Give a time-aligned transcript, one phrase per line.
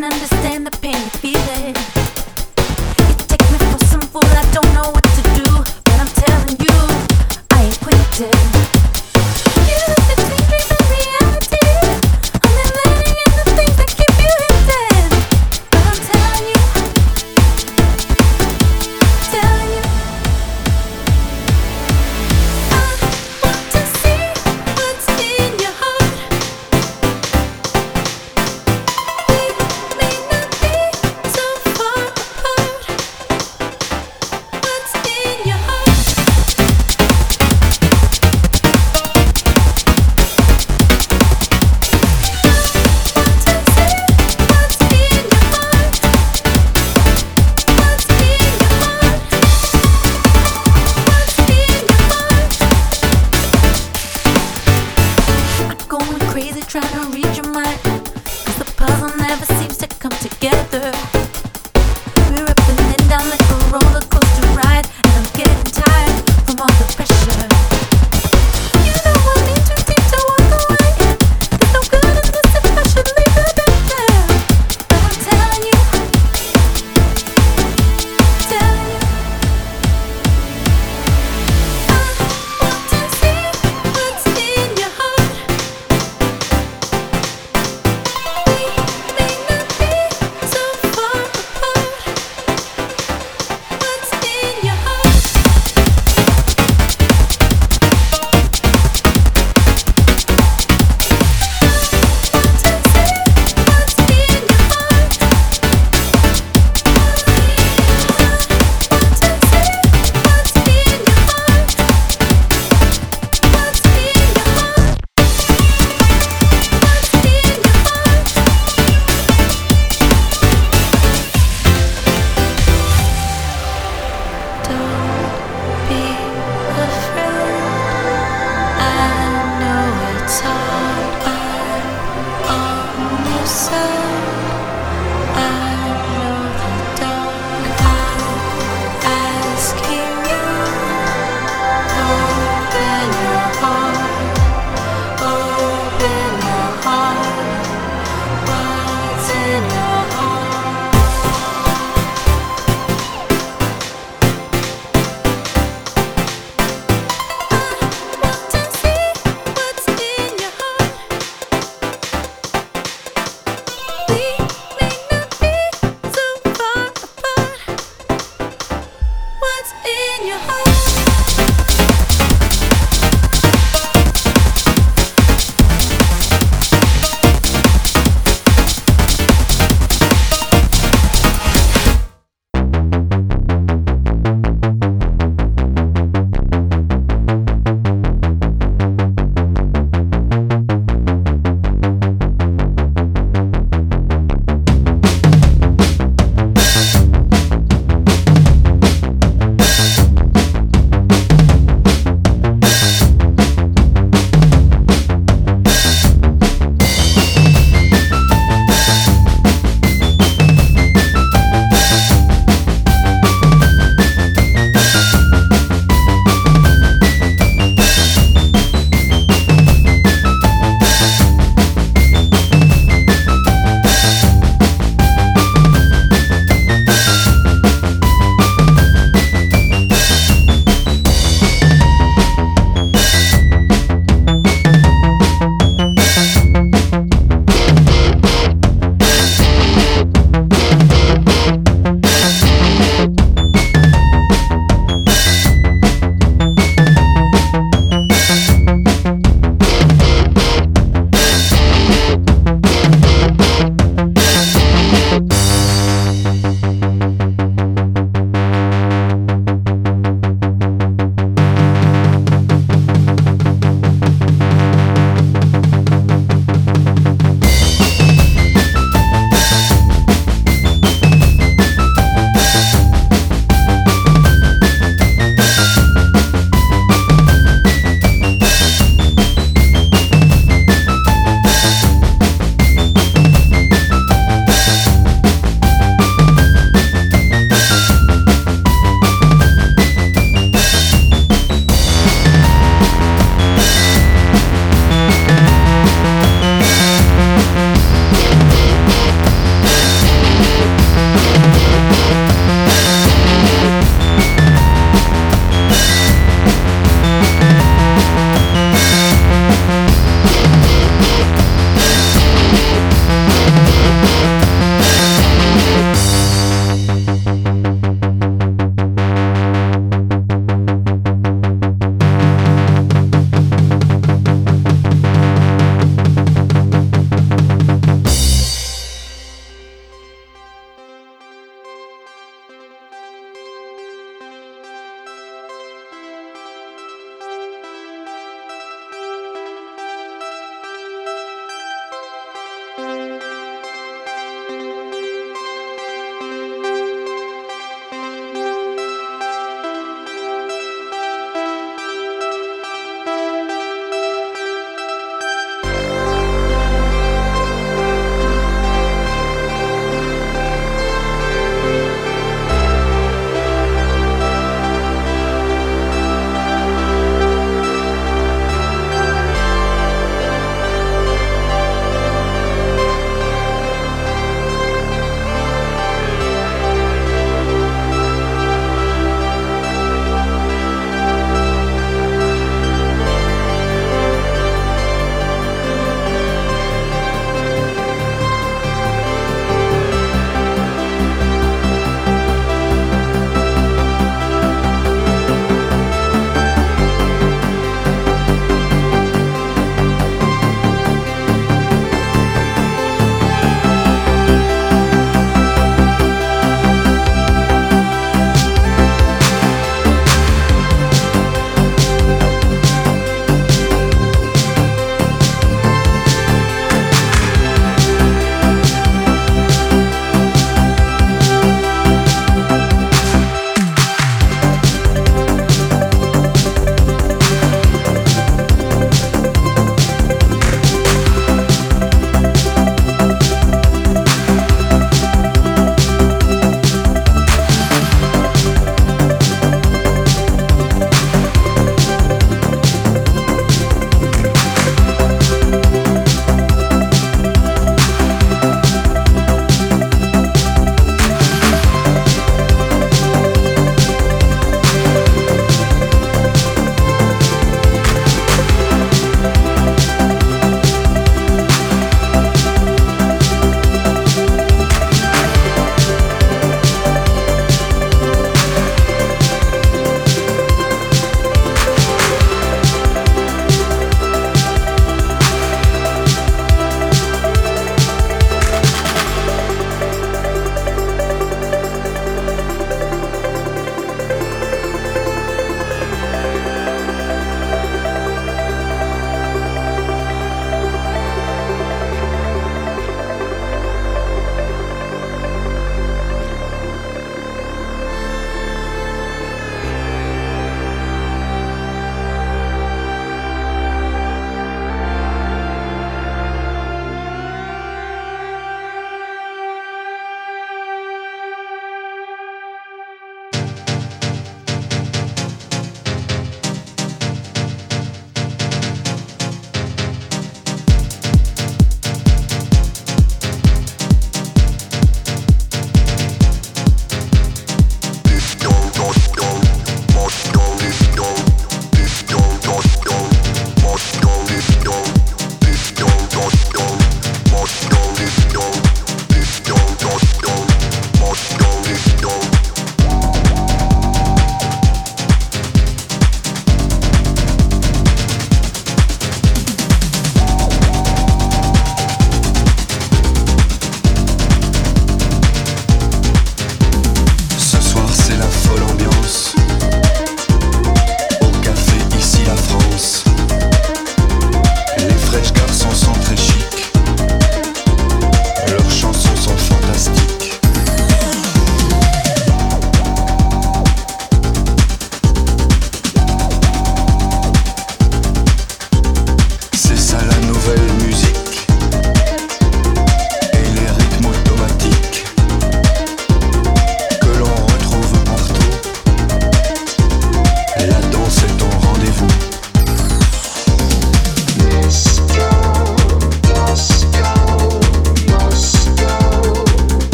[0.00, 1.74] can understand the pain you're feeling.
[3.08, 5.50] You take me for some fool, I don't know what to do,
[5.84, 6.76] but I'm telling you,
[7.50, 8.47] I ain't quitting.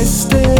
[0.00, 0.59] I stay.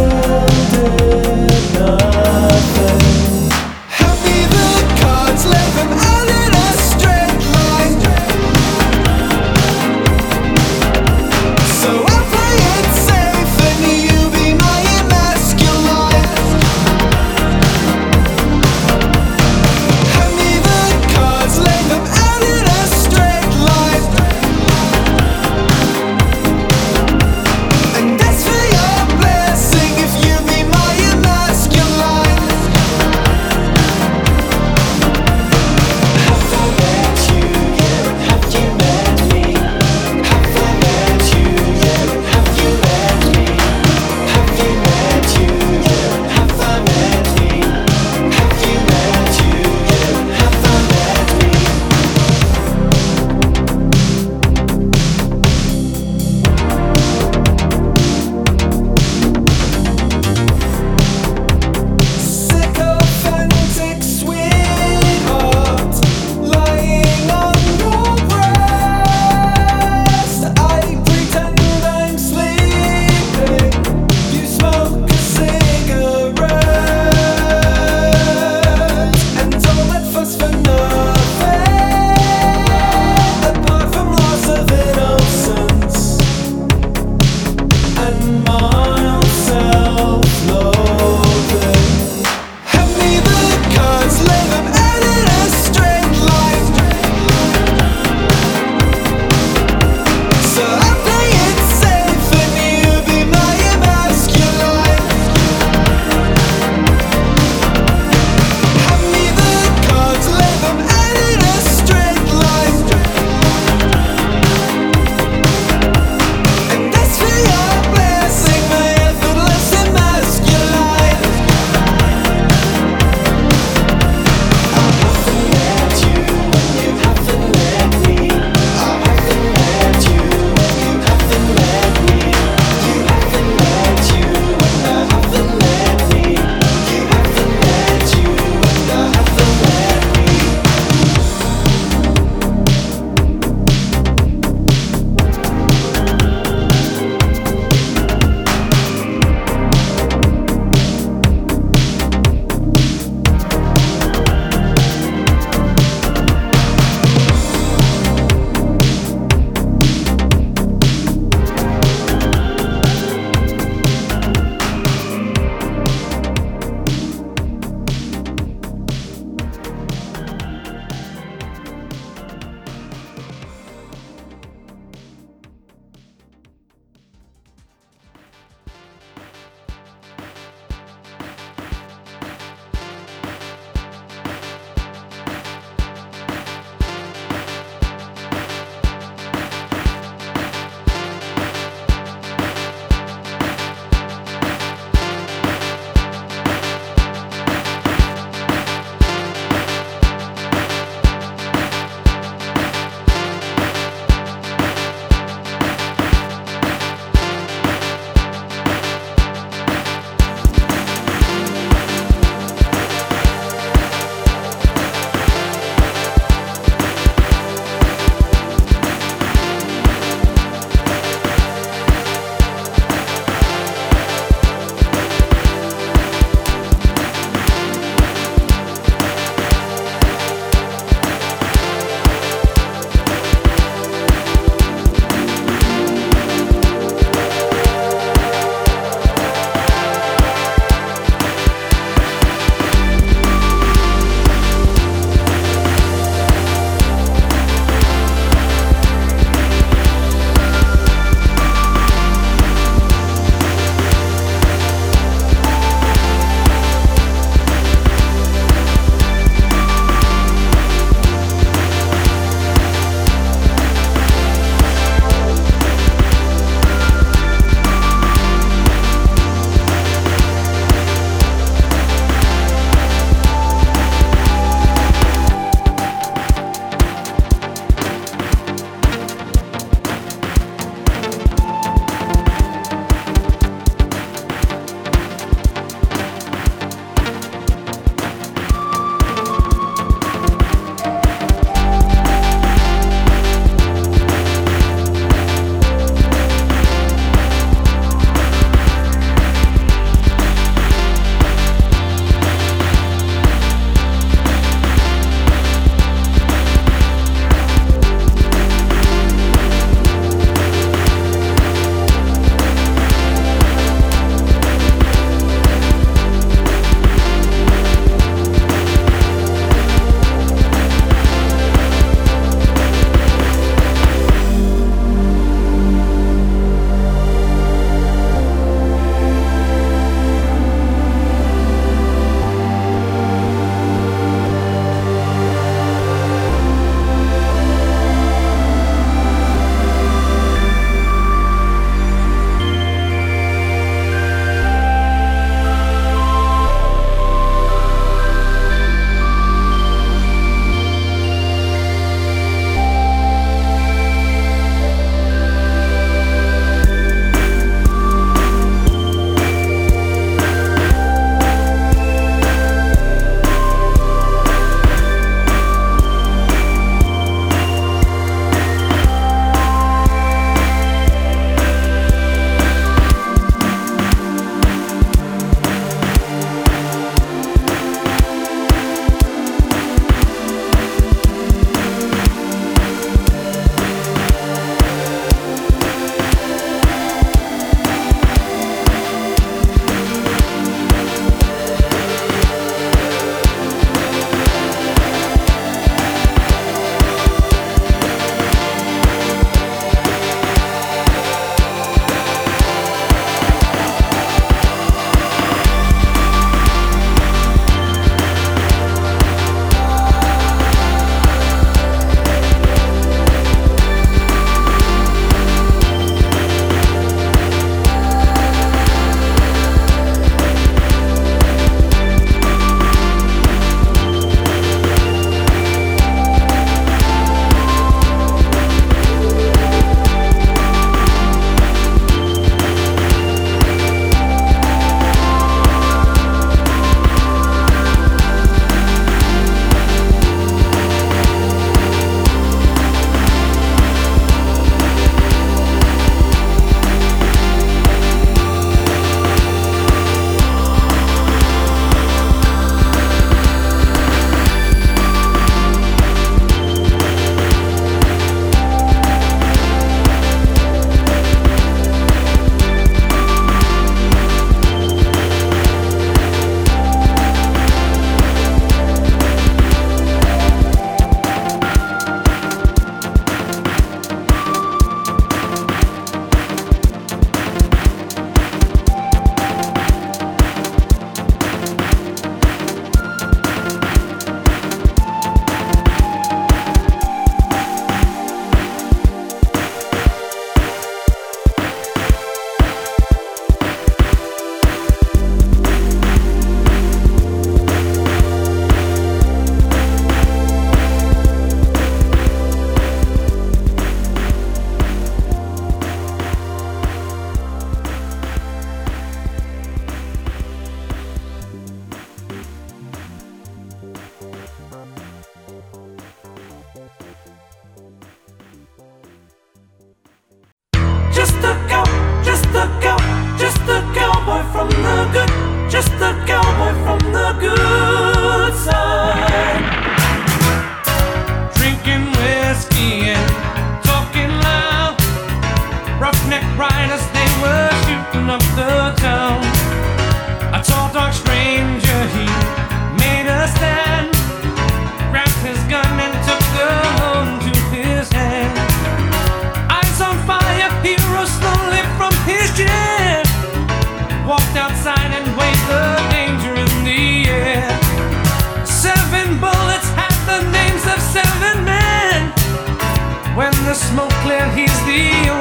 [563.53, 565.20] smoke clear, he's the only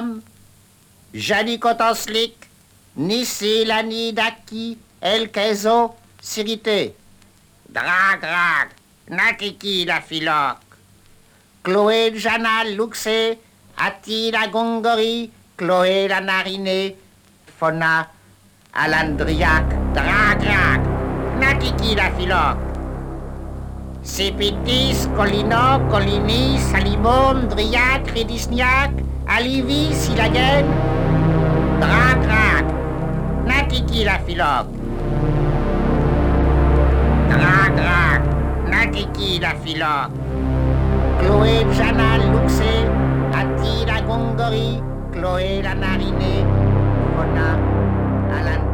[0.00, 0.22] Opérigame,
[1.12, 2.48] Janicotoslik,
[2.96, 3.64] Nissi
[4.14, 6.94] Daki, El Kezo, Sirité.
[7.68, 8.70] Drag,
[9.08, 10.58] Nakiki la filoc.
[11.62, 13.38] Chloé Jana Luxe,
[13.76, 16.96] Ati la Gongori, Chloé la Narinée,
[17.58, 18.08] Fona,
[18.72, 20.80] Alandriac, Drag, drag,
[21.38, 22.58] Nakiki la filoc.
[24.02, 28.06] Sipitis, Colino, Colini, Salimon, Driac,
[29.30, 30.66] Ridisniac, Alivi, Silagen,
[31.80, 32.64] Drag, drag,
[33.46, 34.66] Nakiki la filoc.
[37.28, 38.22] Drag, drag,
[38.68, 40.10] Nakiki la filoc.
[41.20, 42.86] Chloé Jana Luxe,
[43.32, 46.44] Ati la Gongori, Chloé la Narinée,
[47.14, 47.58] Fona,
[48.34, 48.69] Alandriac,